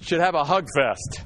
[0.00, 1.22] should have a hug fest.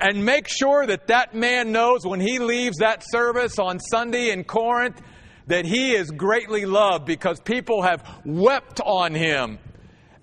[0.00, 4.44] And make sure that that man knows when he leaves that service on Sunday in
[4.44, 5.00] Corinth
[5.46, 9.58] that he is greatly loved because people have wept on him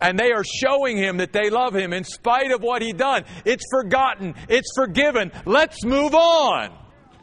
[0.03, 3.23] and they are showing him that they love him in spite of what he done.
[3.45, 4.35] It's forgotten.
[4.49, 5.31] It's forgiven.
[5.45, 6.77] Let's move on,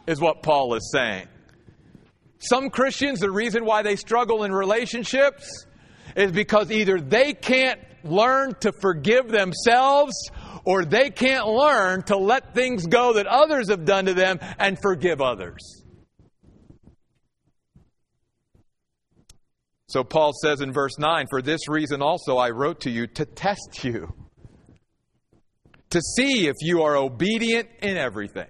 [0.06, 1.28] is what Paul is saying.
[2.38, 5.66] Some Christians, the reason why they struggle in relationships
[6.16, 10.14] is because either they can't learn to forgive themselves
[10.64, 14.78] or they can't learn to let things go that others have done to them and
[14.80, 15.80] forgive others.
[19.88, 23.24] So Paul says in verse 9, For this reason also I wrote to you to
[23.24, 24.14] test you,
[25.90, 28.46] to see if you are obedient in everything.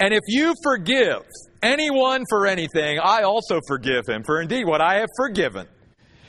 [0.00, 1.22] And if you forgive
[1.62, 4.24] anyone for anything, I also forgive him.
[4.24, 5.68] For indeed, what I have forgiven,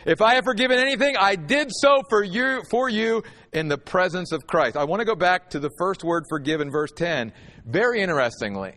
[0.06, 3.24] if I have forgiven anything, I did so for you, for you
[3.54, 4.78] in the presence of Christ.
[4.78, 7.32] I want to go back to the first word forgive in verse 10.
[7.66, 8.74] Very interestingly,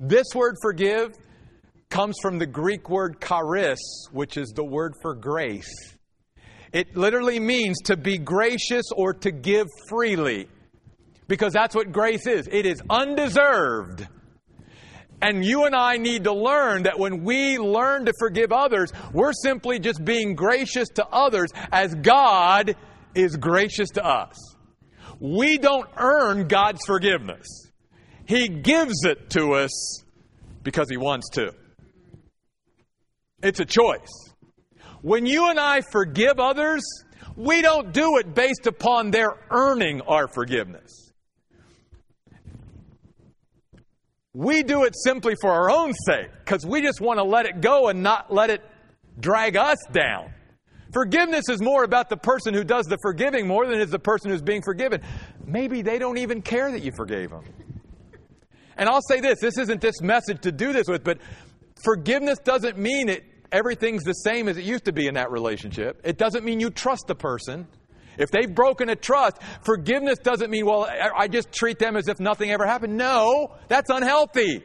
[0.00, 1.16] this word forgive
[1.90, 3.80] comes from the Greek word charis,
[4.12, 5.70] which is the word for grace.
[6.72, 10.48] It literally means to be gracious or to give freely,
[11.28, 12.48] because that's what grace is.
[12.50, 14.08] It is undeserved.
[15.20, 19.32] And you and I need to learn that when we learn to forgive others, we're
[19.32, 22.74] simply just being gracious to others as God
[23.14, 24.36] is gracious to us.
[25.20, 27.46] We don't earn God's forgiveness.
[28.26, 30.02] He gives it to us
[30.62, 31.54] because He wants to.
[33.42, 34.32] It's a choice.
[35.02, 36.82] When you and I forgive others,
[37.36, 41.12] we don't do it based upon their earning our forgiveness.
[44.34, 47.60] We do it simply for our own sake because we just want to let it
[47.60, 48.62] go and not let it
[49.20, 50.32] drag us down.
[50.92, 53.98] Forgiveness is more about the person who does the forgiving more than it is the
[53.98, 55.00] person who's being forgiven.
[55.44, 57.44] Maybe they don't even care that you forgave them.
[58.76, 61.18] And I'll say this this isn't this message to do this with, but
[61.82, 66.00] forgiveness doesn't mean it everything's the same as it used to be in that relationship.
[66.04, 67.66] It doesn't mean you trust the person.
[68.18, 72.20] If they've broken a trust, forgiveness doesn't mean, well, I just treat them as if
[72.20, 72.96] nothing ever happened.
[72.96, 74.62] No, that's unhealthy.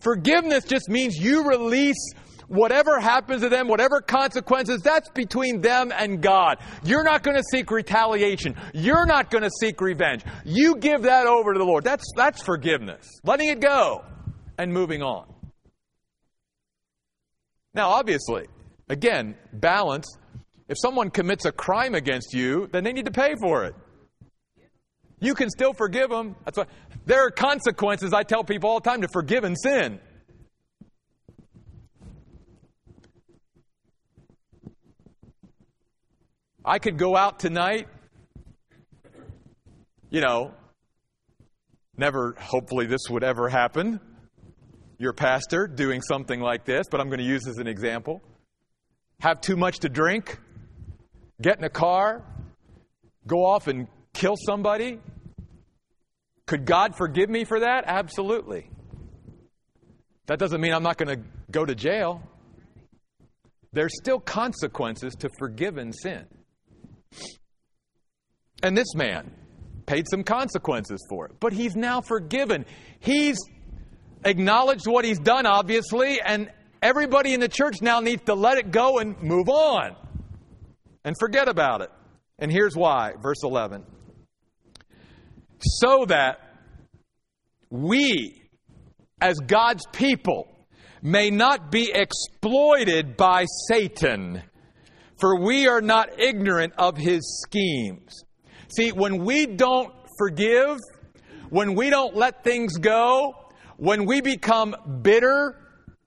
[0.00, 2.12] Forgiveness just means you release
[2.48, 6.58] whatever happens to them, whatever consequences, that's between them and God.
[6.84, 8.56] You're not going to seek retaliation.
[8.74, 10.24] You're not going to seek revenge.
[10.44, 11.84] You give that over to the Lord.
[11.84, 13.08] That's, that's forgiveness.
[13.24, 14.04] Letting it go
[14.58, 15.32] and moving on.
[17.74, 18.46] Now, obviously,
[18.88, 20.06] again, balance.
[20.68, 23.74] If someone commits a crime against you, then they need to pay for it.
[25.20, 26.34] You can still forgive them.
[26.44, 26.66] That's why
[27.06, 28.12] there are consequences.
[28.12, 30.00] I tell people all the time to forgive and sin.
[36.64, 37.88] I could go out tonight,
[40.10, 40.54] you know,
[41.96, 44.00] never, hopefully, this would ever happen
[45.02, 48.22] your pastor doing something like this, but I'm going to use as an example.
[49.20, 50.38] Have too much to drink,
[51.40, 52.24] get in a car,
[53.26, 55.00] go off and kill somebody.
[56.46, 57.82] Could God forgive me for that?
[57.88, 58.70] Absolutely.
[60.26, 62.22] That doesn't mean I'm not going to go to jail.
[63.72, 66.26] There's still consequences to forgiven sin.
[68.62, 69.32] And this man
[69.86, 72.64] paid some consequences for it, but he's now forgiven.
[73.00, 73.36] He's
[74.24, 76.50] acknowledged what he's done, obviously, and
[76.80, 79.96] everybody in the church now needs to let it go and move on
[81.04, 81.90] and forget about it.
[82.38, 83.84] And here's why, verse 11.
[85.60, 86.38] So that
[87.70, 88.42] we,
[89.20, 90.48] as God's people,
[91.02, 94.42] may not be exploited by Satan,
[95.22, 98.24] for we are not ignorant of his schemes.
[98.76, 100.78] See, when we don't forgive,
[101.48, 103.32] when we don't let things go,
[103.76, 105.60] when we become bitter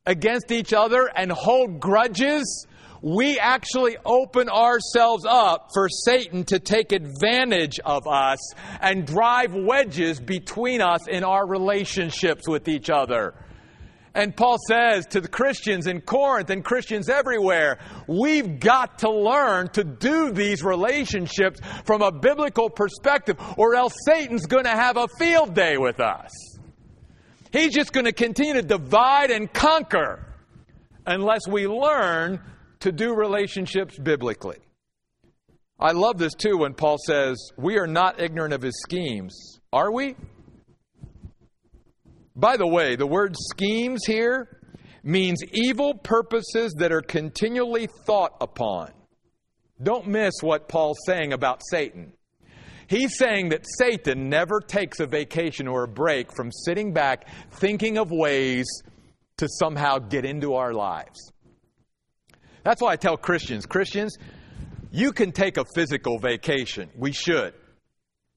[0.05, 2.67] against each other and hold grudges,
[3.01, 8.39] we actually open ourselves up for Satan to take advantage of us
[8.81, 13.33] and drive wedges between us in our relationships with each other.
[14.15, 19.67] And Paul says to the Christians in Corinth and Christians everywhere, we've got to learn
[19.73, 25.09] to do these relationships from a biblical perspective, or else Satan's going to have a
[25.19, 26.31] field day with us.
[27.51, 30.25] He's just going to continue to divide and conquer
[31.05, 32.39] unless we learn
[32.79, 34.59] to do relationships biblically.
[35.77, 39.59] I love this too when Paul says, We are not ignorant of his schemes.
[39.73, 40.15] Are we?
[42.35, 44.59] By the way, the word schemes here
[45.03, 48.91] means evil purposes that are continually thought upon.
[49.81, 52.13] Don't miss what Paul's saying about Satan.
[52.87, 57.97] He's saying that Satan never takes a vacation or a break from sitting back thinking
[57.97, 58.67] of ways
[59.37, 61.31] to somehow get into our lives.
[62.63, 64.17] That's why I tell Christians Christians,
[64.91, 66.89] you can take a physical vacation.
[66.95, 67.53] We should.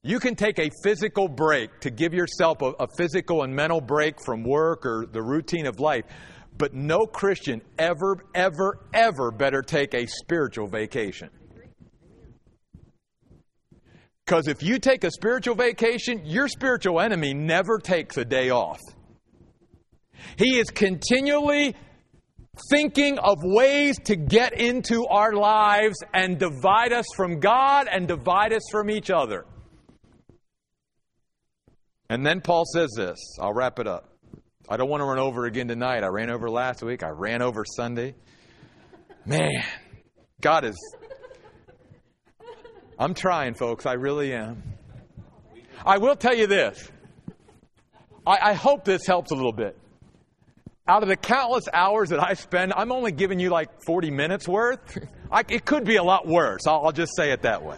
[0.01, 4.15] You can take a physical break to give yourself a, a, physical and mental break
[4.23, 6.05] from work or the routine of life.
[6.57, 11.29] But no Christian ever, ever, ever better take a spiritual vacation.
[14.25, 18.79] Because if you take a spiritual vacation, your spiritual enemy never takes a day off.
[20.37, 21.75] He is continually
[22.69, 28.53] thinking of ways to get into our lives and divide us from God and divide
[28.53, 29.45] us from each other.
[32.09, 33.17] And then Paul says this.
[33.39, 34.09] I'll wrap it up.
[34.67, 36.03] I don't want to run over again tonight.
[36.03, 37.03] I ran over last week.
[37.03, 38.15] I ran over Sunday.
[39.25, 39.63] Man,
[40.41, 40.75] God is
[42.99, 43.85] I'm trying, folks.
[43.85, 44.61] I really am.
[45.85, 46.91] I will tell you this.
[48.27, 49.77] I, I hope this helps a little bit.
[50.85, 54.49] Out of the countless hours that I spend, I'm only giving you like 40 minutes
[54.49, 54.97] worth.
[55.31, 56.67] I, it could be a lot worse.
[56.67, 57.77] I'll, I'll just say it that way.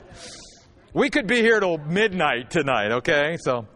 [0.94, 3.38] We could be here till midnight tonight, okay?
[3.40, 3.68] So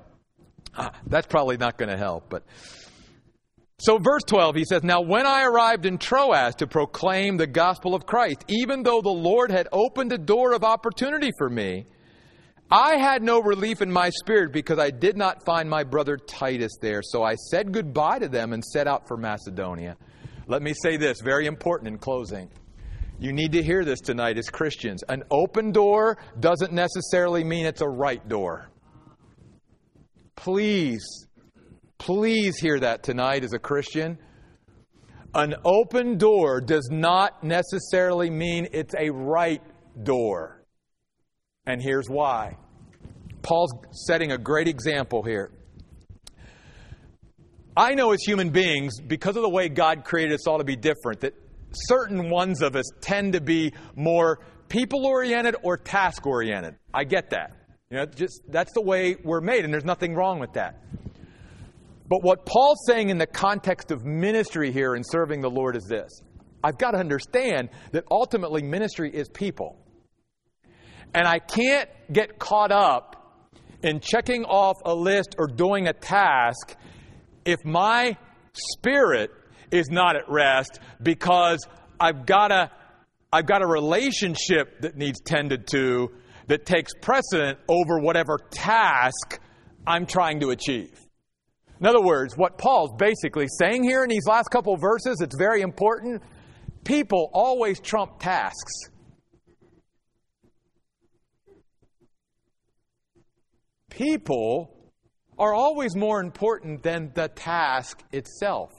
[1.07, 2.43] that's probably not going to help, but
[3.77, 7.93] so, verse 12, he says, Now when I arrived in Troas to proclaim the gospel
[7.93, 11.85] of Christ, even though the Lord had opened a door of opportunity for me,
[12.71, 16.71] I had no relief in my spirit because I did not find my brother Titus
[16.81, 17.01] there.
[17.03, 19.97] So I said goodbye to them and set out for Macedonia.
[20.47, 22.49] Let me say this, very important in closing.
[23.19, 25.03] You need to hear this tonight as Christians.
[25.09, 28.69] An open door doesn't necessarily mean it's a right door.
[30.35, 31.25] Please
[31.97, 34.17] Please hear that tonight as a Christian.
[35.33, 39.61] An open door does not necessarily mean it's a right
[40.03, 40.63] door.
[41.65, 42.57] And here's why.
[43.41, 45.51] Paul's setting a great example here.
[47.77, 50.75] I know as human beings, because of the way God created us all to be
[50.75, 51.33] different, that
[51.73, 56.75] certain ones of us tend to be more people oriented or task oriented.
[56.93, 57.54] I get that.
[57.91, 60.81] You know, just that's the way we're made, and there's nothing wrong with that.
[62.07, 65.85] But what Paul's saying in the context of ministry here and serving the Lord is
[65.87, 66.21] this
[66.63, 69.77] I've got to understand that ultimately ministry is people.
[71.13, 73.51] And I can't get caught up
[73.83, 76.75] in checking off a list or doing a task
[77.45, 78.17] if my
[78.53, 79.29] spirit
[79.71, 81.65] is not at rest because
[81.99, 82.71] I've got a,
[83.31, 86.11] I've got a relationship that needs tended to
[86.47, 89.39] that takes precedent over whatever task
[89.87, 90.99] I'm trying to achieve.
[91.79, 95.61] In other words, what Paul's basically saying here in these last couple verses, it's very
[95.61, 96.21] important.
[96.83, 98.73] People always trump tasks.
[103.89, 104.71] People
[105.37, 108.71] are always more important than the task itself.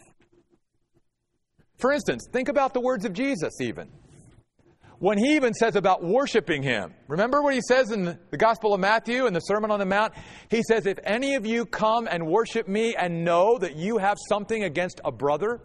[1.79, 3.91] For instance, think about the words of Jesus, even
[4.99, 6.95] when he even says about worshiping him.
[7.09, 10.15] Remember what he says in the Gospel of Matthew in the Sermon on the Mount?
[10.51, 14.17] He says, If any of you come and worship me and know that you have
[14.29, 15.61] something against a brother,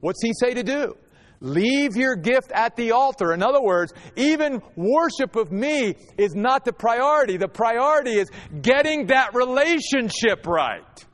[0.00, 0.96] what's he say to do?
[1.42, 3.32] Leave your gift at the altar.
[3.32, 7.38] In other words, even worship of me is not the priority.
[7.38, 11.06] The priority is getting that relationship right.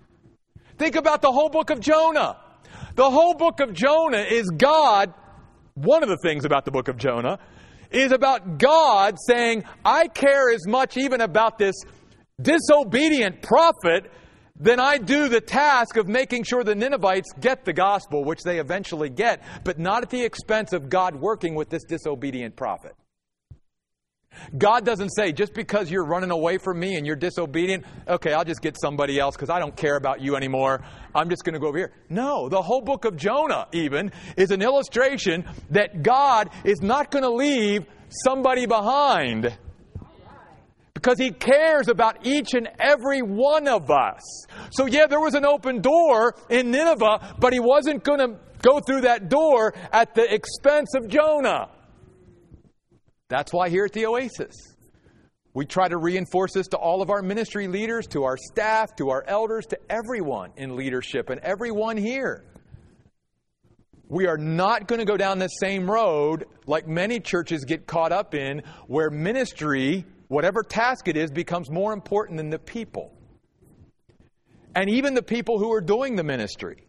[0.78, 2.38] Think about the whole book of Jonah.
[2.96, 5.14] The whole book of Jonah is God
[5.76, 7.38] one of the things about the book of Jonah
[7.90, 11.76] is about God saying, I care as much even about this
[12.40, 14.10] disobedient prophet
[14.58, 18.58] than I do the task of making sure the Ninevites get the gospel, which they
[18.58, 22.94] eventually get, but not at the expense of God working with this disobedient prophet.
[24.56, 28.44] God doesn't say, just because you're running away from me and you're disobedient, okay, I'll
[28.44, 30.82] just get somebody else because I don't care about you anymore.
[31.14, 31.92] I'm just going to go over here.
[32.08, 37.24] No, the whole book of Jonah, even, is an illustration that God is not going
[37.24, 39.56] to leave somebody behind
[40.94, 44.20] because he cares about each and every one of us.
[44.70, 48.80] So, yeah, there was an open door in Nineveh, but he wasn't going to go
[48.80, 51.68] through that door at the expense of Jonah.
[53.28, 54.54] That's why here at the Oasis,
[55.52, 59.08] we try to reinforce this to all of our ministry leaders, to our staff, to
[59.10, 62.44] our elders, to everyone in leadership, and everyone here.
[64.08, 68.12] We are not going to go down the same road like many churches get caught
[68.12, 73.12] up in, where ministry, whatever task it is, becomes more important than the people.
[74.76, 76.84] and even the people who are doing the ministry.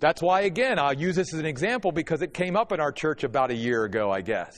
[0.00, 2.90] That's why, again, I'll use this as an example because it came up in our
[2.90, 4.56] church about a year ago, I guess,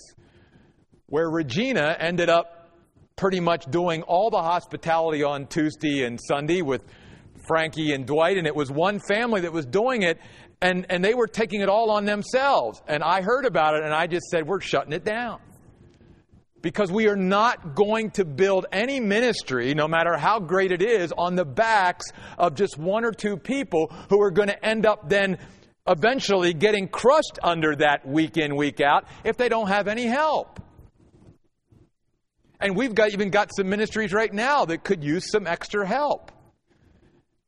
[1.14, 2.70] where Regina ended up
[3.14, 6.82] pretty much doing all the hospitality on Tuesday and Sunday with
[7.46, 10.18] Frankie and Dwight, and it was one family that was doing it,
[10.60, 12.82] and, and they were taking it all on themselves.
[12.88, 15.38] And I heard about it, and I just said, We're shutting it down
[16.62, 21.12] because we are not going to build any ministry, no matter how great it is,
[21.16, 22.06] on the backs
[22.38, 25.38] of just one or two people who are going to end up then
[25.86, 30.58] eventually getting crushed under that week in, week out if they don't have any help.
[32.60, 36.30] And we've got even got some ministries right now that could use some extra help.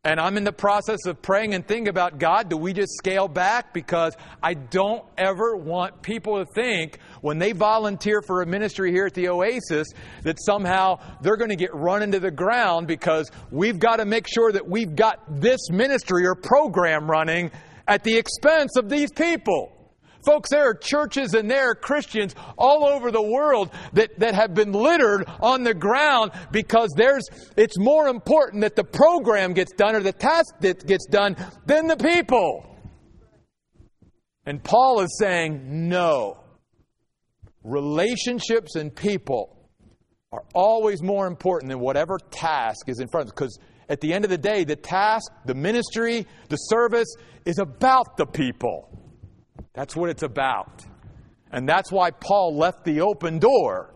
[0.06, 3.26] And I'm in the process of praying and thinking about God, do we just scale
[3.26, 3.74] back?
[3.74, 9.06] Because I don't ever want people to think when they volunteer for a ministry here
[9.06, 9.88] at the Oasis
[10.22, 14.28] that somehow they're going to get run into the ground because we've got to make
[14.32, 17.50] sure that we've got this ministry or program running
[17.88, 19.75] at the expense of these people.
[20.26, 24.54] Folks, there are churches and there are Christians all over the world that, that have
[24.54, 29.94] been littered on the ground because there's, it's more important that the program gets done
[29.94, 32.66] or the task that gets done than the people.
[34.44, 36.38] And Paul is saying, no.
[37.62, 39.70] Relationships and people
[40.32, 43.34] are always more important than whatever task is in front of us.
[43.34, 43.58] Because
[43.88, 47.14] at the end of the day, the task, the ministry, the service
[47.44, 48.95] is about the people.
[49.76, 50.86] That's what it's about.
[51.52, 53.94] And that's why Paul left the open door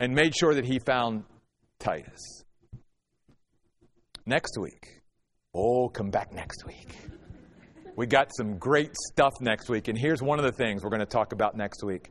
[0.00, 1.22] and made sure that he found
[1.78, 2.42] Titus.
[4.26, 5.00] Next week.
[5.54, 6.92] Oh, come back next week.
[7.96, 11.00] We got some great stuff next week, and here's one of the things we're going
[11.00, 12.10] to talk about next week.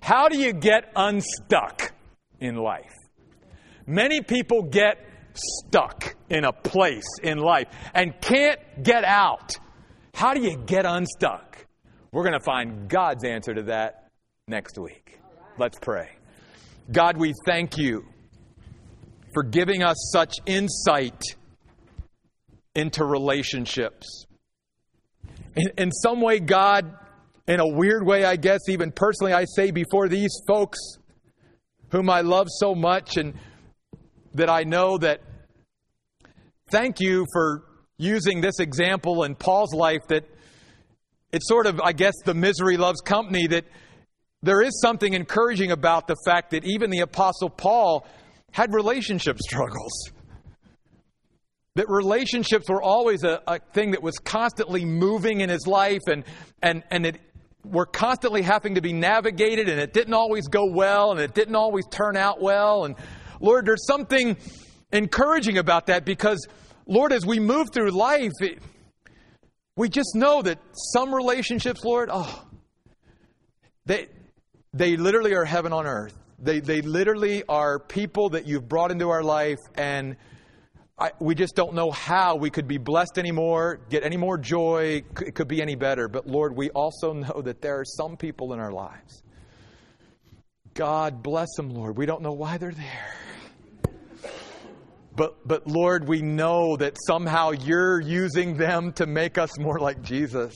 [0.00, 1.92] How do you get unstuck
[2.38, 2.94] in life?
[3.86, 4.98] Many people get
[5.34, 9.56] stuck in a place in life and can't get out.
[10.14, 11.66] How do you get unstuck?
[12.12, 14.08] We're going to find God's answer to that
[14.48, 15.20] next week.
[15.58, 16.10] Let's pray.
[16.90, 18.04] God, we thank you
[19.32, 21.22] for giving us such insight
[22.74, 24.26] into relationships.
[25.54, 26.92] In, in, some way, God,
[27.46, 30.78] in a weird way, I guess, even personally, I say before these folks
[31.90, 33.34] whom I love so much and
[34.34, 35.20] that I know that
[36.70, 37.64] thank you for
[38.00, 40.24] using this example in Paul's life that
[41.32, 43.66] it's sort of, I guess, the misery loves company that
[44.42, 48.06] there is something encouraging about the fact that even the Apostle Paul
[48.52, 49.92] had relationship struggles.
[51.76, 56.24] That relationships were always a, a thing that was constantly moving in his life and,
[56.62, 57.20] and, and it
[57.64, 61.54] were constantly having to be navigated and it didn't always go well and it didn't
[61.54, 62.86] always turn out well.
[62.86, 62.96] And
[63.40, 64.38] Lord, there's something
[64.90, 66.48] encouraging about that because
[66.86, 68.58] Lord, as we move through life, it,
[69.76, 72.44] we just know that some relationships, Lord, oh,
[73.86, 74.08] they,
[74.72, 76.16] they literally are heaven on earth.
[76.38, 80.16] They, they literally are people that you've brought into our life, and
[80.98, 85.02] I, we just don't know how we could be blessed anymore, get any more joy,
[85.22, 86.08] it could be any better.
[86.08, 89.22] But Lord, we also know that there are some people in our lives.
[90.74, 91.96] God bless them, Lord.
[91.96, 93.14] We don't know why they're there.
[95.14, 100.02] But, but Lord, we know that somehow you're using them to make us more like
[100.02, 100.54] Jesus.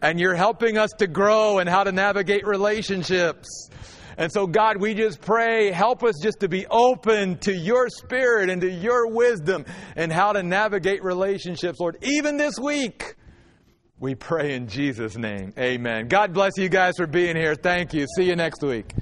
[0.00, 3.70] And you're helping us to grow and how to navigate relationships.
[4.18, 8.50] And so, God, we just pray, help us just to be open to your spirit
[8.50, 9.64] and to your wisdom
[9.96, 13.14] and how to navigate relationships, Lord, even this week.
[13.98, 15.54] We pray in Jesus' name.
[15.56, 16.08] Amen.
[16.08, 17.54] God bless you guys for being here.
[17.54, 18.06] Thank you.
[18.16, 18.92] See you next week.